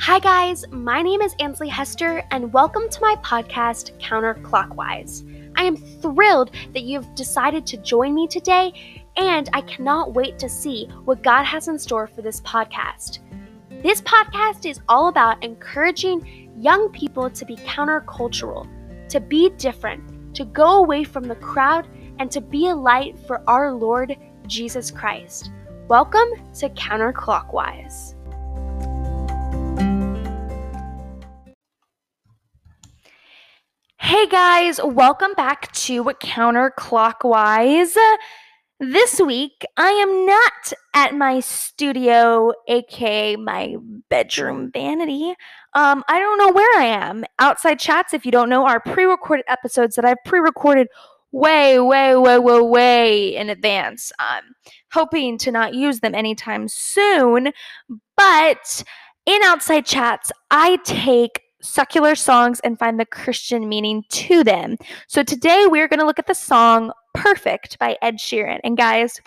[0.00, 0.64] Hi, guys.
[0.70, 5.52] My name is Ansley Hester, and welcome to my podcast, Counterclockwise.
[5.56, 10.48] I am thrilled that you've decided to join me today, and I cannot wait to
[10.48, 13.18] see what God has in store for this podcast.
[13.82, 18.68] This podcast is all about encouraging young people to be countercultural,
[19.08, 21.88] to be different, to go away from the crowd,
[22.20, 25.50] and to be a light for our Lord Jesus Christ.
[25.88, 26.28] Welcome
[26.60, 28.14] to Counterclockwise.
[34.18, 37.96] Hey guys, welcome back to Counterclockwise.
[38.80, 43.76] This week, I am not at my studio, aka my
[44.10, 45.36] bedroom vanity.
[45.74, 47.26] Um, I don't know where I am.
[47.38, 50.88] Outside chats, if you don't know, are pre recorded episodes that I've pre recorded
[51.30, 54.10] way, way, way, way, way in advance.
[54.18, 54.42] I'm
[54.90, 57.52] hoping to not use them anytime soon.
[58.16, 58.82] But
[59.26, 64.76] in outside chats, I take secular songs and find the Christian meaning to them.
[65.06, 68.60] So today we're going to look at the song Perfect by Ed Sheeran.
[68.62, 69.20] And guys,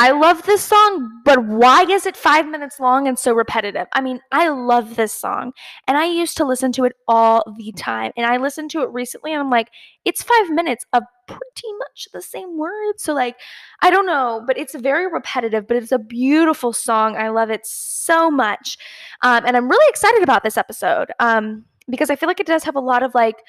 [0.00, 3.88] I love this song, but why is it five minutes long and so repetitive?
[3.92, 5.52] I mean, I love this song
[5.88, 8.12] and I used to listen to it all the time.
[8.16, 9.70] And I listened to it recently and I'm like,
[10.04, 13.02] it's five minutes of pretty much the same words.
[13.02, 13.40] So, like,
[13.82, 17.16] I don't know, but it's very repetitive, but it's a beautiful song.
[17.16, 18.78] I love it so much.
[19.22, 22.62] Um, and I'm really excited about this episode um, because I feel like it does
[22.62, 23.42] have a lot of like,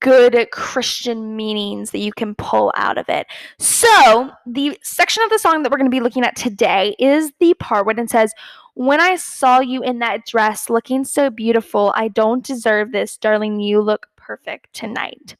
[0.00, 3.26] good Christian meanings that you can pull out of it.
[3.58, 7.32] So, the section of the song that we're going to be looking at today is
[7.40, 8.32] the part when it says,
[8.74, 13.60] When I saw you in that dress looking so beautiful, I don't deserve this, darling.
[13.60, 15.36] You look perfect tonight.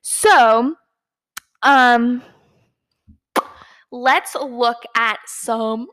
[0.00, 0.76] So,
[1.62, 2.22] um,
[3.90, 5.88] let's look at some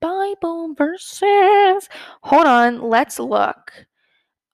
[0.00, 1.88] Bible verses.
[2.22, 3.86] Hold on, let's look.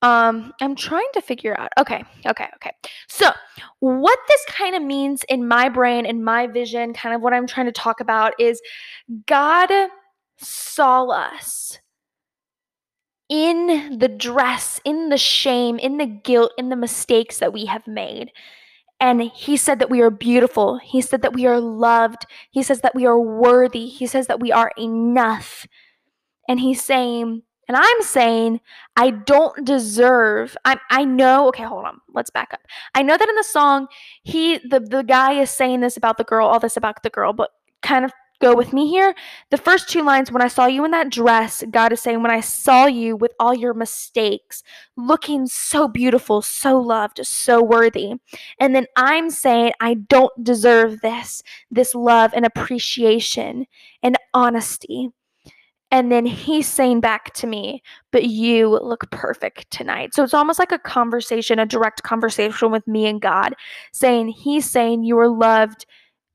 [0.03, 1.69] Um, I'm trying to figure out.
[1.79, 2.71] Okay, okay, okay.
[3.07, 3.31] So,
[3.79, 7.47] what this kind of means in my brain, in my vision, kind of what I'm
[7.47, 8.61] trying to talk about is
[9.25, 9.71] God
[10.37, 11.79] saw us
[13.29, 17.85] in the dress, in the shame, in the guilt, in the mistakes that we have
[17.87, 18.31] made.
[18.99, 20.77] And he said that we are beautiful.
[20.77, 22.25] He said that we are loved.
[22.51, 23.87] He says that we are worthy.
[23.87, 25.67] He says that we are enough.
[26.47, 28.61] And he's saying, and I'm saying
[28.95, 30.55] I don't deserve.
[30.65, 31.47] I I know.
[31.49, 31.99] Okay, hold on.
[32.13, 32.61] Let's back up.
[32.95, 33.87] I know that in the song,
[34.23, 37.33] he the the guy is saying this about the girl, all this about the girl,
[37.33, 37.51] but
[37.81, 39.15] kind of go with me here.
[39.49, 42.31] The first two lines, when I saw you in that dress, God is saying, when
[42.31, 44.63] I saw you with all your mistakes,
[44.95, 48.13] looking so beautiful, so loved, so worthy.
[48.59, 51.41] And then I'm saying, I don't deserve this,
[51.71, 53.65] this love and appreciation
[54.03, 55.09] and honesty.
[55.89, 57.81] And then he's saying back to me,
[58.11, 60.13] but you look perfect tonight.
[60.13, 63.53] So it's almost like a conversation, a direct conversation with me and God,
[63.93, 65.85] saying, He's saying, You are loved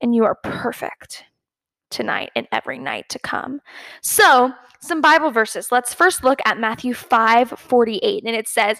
[0.01, 1.25] and you are perfect
[1.93, 3.61] tonight and every night to come.
[4.01, 5.71] So, some Bible verses.
[5.71, 8.23] Let's first look at Matthew 5 48.
[8.25, 8.79] And it says,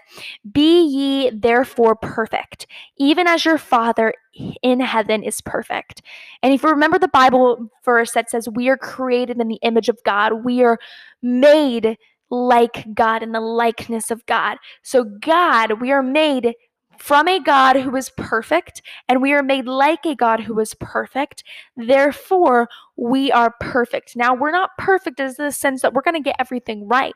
[0.51, 4.13] Be ye therefore perfect, even as your Father
[4.61, 6.01] in heaven is perfect.
[6.41, 9.87] And if you remember the Bible verse that says, We are created in the image
[9.87, 10.77] of God, we are
[11.21, 11.97] made
[12.29, 14.57] like God in the likeness of God.
[14.81, 16.53] So, God, we are made
[16.97, 20.73] from a God who is perfect, and we are made like a God who is
[20.75, 21.43] perfect.
[21.75, 24.15] Therefore, we are perfect.
[24.15, 27.13] Now, we're not perfect in the sense that we're going to get everything right,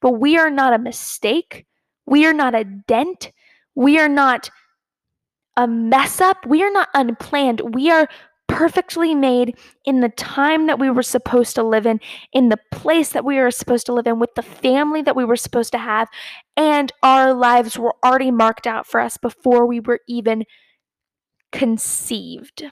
[0.00, 1.66] but we are not a mistake.
[2.06, 3.32] We are not a dent.
[3.74, 4.50] We are not
[5.56, 6.44] a mess up.
[6.46, 7.74] We are not unplanned.
[7.74, 8.08] We are
[8.46, 12.00] perfectly made in the time that we were supposed to live in,
[12.32, 15.24] in the place that we were supposed to live in, with the family that we
[15.24, 16.08] were supposed to have,
[16.56, 20.44] and our lives were already marked out for us before we were even
[21.52, 22.64] conceived.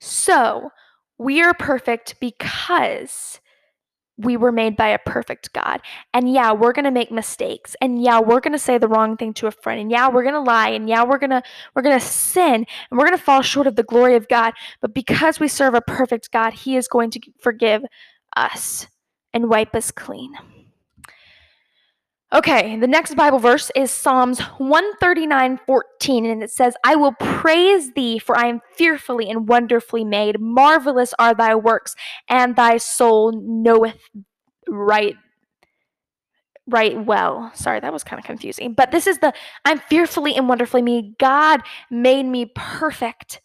[0.00, 0.70] So,
[1.18, 3.40] we are perfect because
[4.24, 5.80] we were made by a perfect God.
[6.12, 7.76] And yeah, we're going to make mistakes.
[7.80, 9.80] And yeah, we're going to say the wrong thing to a friend.
[9.80, 10.70] And yeah, we're going to lie.
[10.70, 11.42] And yeah, we're going to
[11.74, 14.54] we're going to sin and we're going to fall short of the glory of God.
[14.80, 17.82] But because we serve a perfect God, he is going to forgive
[18.36, 18.86] us
[19.32, 20.34] and wipe us clean.
[22.32, 27.92] Okay, the next Bible verse is Psalms 139 14, and it says, I will praise
[27.94, 30.40] thee, for I am fearfully and wonderfully made.
[30.40, 31.96] Marvelous are thy works,
[32.28, 33.98] and thy soul knoweth
[34.68, 35.16] right
[36.68, 37.50] right well.
[37.54, 38.74] Sorry, that was kind of confusing.
[38.74, 39.32] But this is the
[39.64, 41.18] I'm fearfully and wonderfully made.
[41.18, 43.40] God made me perfect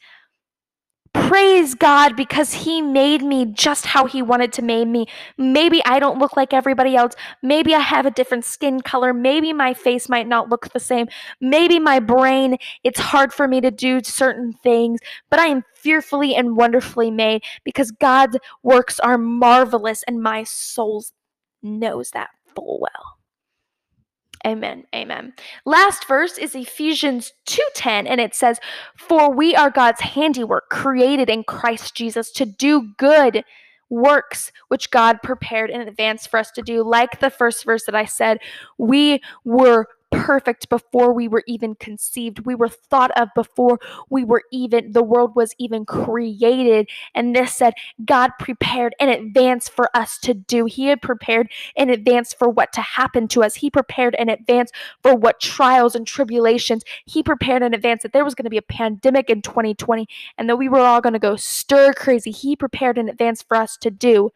[1.15, 5.07] Praise God because He made me just how He wanted to make me.
[5.37, 7.13] Maybe I don't look like everybody else.
[7.41, 9.13] Maybe I have a different skin color.
[9.13, 11.07] Maybe my face might not look the same.
[11.39, 16.35] Maybe my brain, it's hard for me to do certain things, but I am fearfully
[16.35, 21.05] and wonderfully made because God's works are marvelous and my soul
[21.63, 23.14] knows that full well.
[24.45, 24.83] Amen.
[24.93, 25.33] Amen.
[25.65, 28.59] Last verse is Ephesians 2:10 and it says,
[28.95, 33.43] "For we are God's handiwork, created in Christ Jesus to do good
[33.89, 37.95] works which God prepared in advance for us to do." Like the first verse that
[37.95, 38.39] I said,
[38.77, 42.45] we were perfect before we were even conceived.
[42.45, 43.79] We were thought of before
[44.09, 46.89] we were even, the world was even created.
[47.13, 47.73] And this said,
[48.05, 50.65] God prepared in advance for us to do.
[50.65, 53.55] He had prepared in advance for what to happen to us.
[53.55, 54.71] He prepared in advance
[55.03, 56.83] for what trials and tribulations.
[57.05, 60.07] He prepared in advance that there was going to be a pandemic in 2020
[60.37, 62.31] and that we were all going to go stir crazy.
[62.31, 64.31] He prepared in advance for us to do.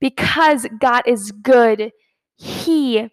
[0.00, 1.90] Because God is good,
[2.36, 3.08] He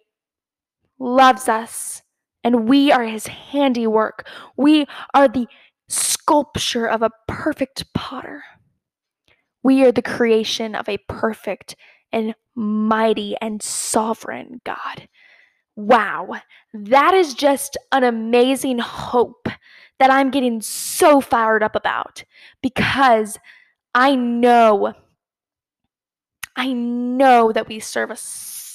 [0.98, 2.02] loves us,
[2.42, 4.28] and we are his handiwork.
[4.56, 5.46] We are the
[5.88, 8.44] sculpture of a perfect potter.
[9.62, 11.76] We are the creation of a perfect
[12.12, 15.08] and mighty and sovereign God.
[15.74, 16.36] Wow,
[16.72, 19.48] that is just an amazing hope
[19.98, 22.24] that I'm getting so fired up about
[22.62, 23.38] because
[23.94, 24.94] I know,
[26.54, 28.16] I know that we serve a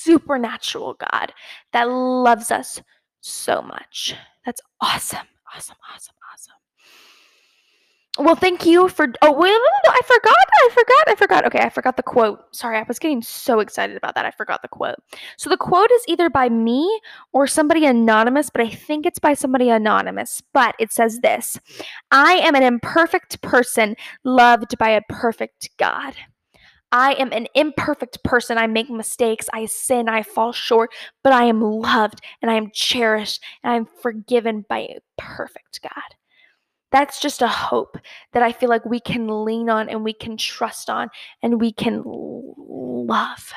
[0.03, 1.33] supernatural God
[1.73, 2.81] that loves us
[3.21, 4.15] so much.
[4.45, 5.27] That's awesome.
[5.53, 6.53] Awesome, awesome, awesome.
[8.19, 9.07] Well, thank you for.
[9.21, 10.35] Oh, wait, I forgot.
[10.35, 11.07] I forgot.
[11.07, 11.45] I forgot.
[11.45, 12.53] Okay, I forgot the quote.
[12.53, 14.25] Sorry, I was getting so excited about that.
[14.25, 14.95] I forgot the quote.
[15.37, 17.01] So the quote is either by me
[17.31, 20.41] or somebody anonymous, but I think it's by somebody anonymous.
[20.53, 21.57] But it says this
[22.11, 23.95] I am an imperfect person
[24.25, 26.13] loved by a perfect God.
[26.91, 28.57] I am an imperfect person.
[28.57, 29.47] I make mistakes.
[29.53, 30.09] I sin.
[30.09, 30.93] I fall short,
[31.23, 36.15] but I am loved and I am cherished and I'm forgiven by a perfect God.
[36.91, 37.97] That's just a hope
[38.33, 41.09] that I feel like we can lean on and we can trust on
[41.41, 43.53] and we can love.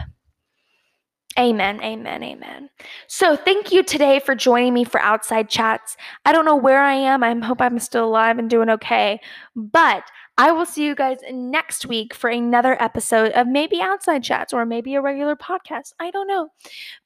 [1.36, 2.70] Amen, amen, amen.
[3.08, 5.96] So, thank you today for joining me for Outside Chats.
[6.24, 7.24] I don't know where I am.
[7.24, 9.18] I hope I'm still alive and doing okay.
[9.56, 10.04] But
[10.36, 14.66] I will see you guys next week for another episode of maybe Outside Chats or
[14.66, 15.92] maybe a regular podcast.
[16.00, 16.48] I don't know.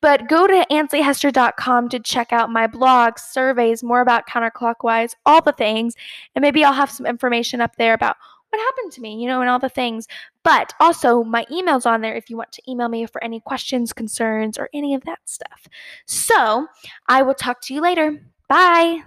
[0.00, 5.52] But go to ansleyhester.com to check out my blogs, surveys, more about counterclockwise, all the
[5.52, 5.94] things.
[6.34, 8.16] And maybe I'll have some information up there about
[8.48, 10.06] what happened to me, you know, and all the things.
[10.42, 13.92] But also, my email's on there if you want to email me for any questions,
[13.92, 15.68] concerns, or any of that stuff.
[16.06, 16.66] So
[17.08, 18.22] I will talk to you later.
[18.48, 19.02] Bye.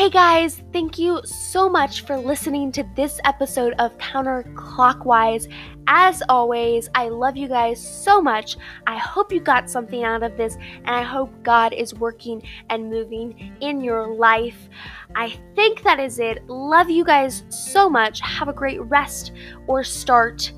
[0.00, 5.52] Hey guys, thank you so much for listening to this episode of Counterclockwise.
[5.88, 8.56] As always, I love you guys so much.
[8.86, 12.88] I hope you got something out of this, and I hope God is working and
[12.88, 14.70] moving in your life.
[15.14, 16.48] I think that is it.
[16.48, 18.20] Love you guys so much.
[18.22, 19.32] Have a great rest
[19.66, 20.50] or start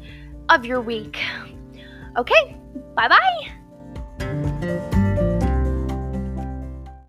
[0.51, 1.19] of your week.
[2.17, 2.57] Okay,
[2.95, 3.62] bye bye.